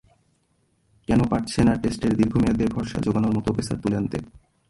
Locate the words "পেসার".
3.53-3.77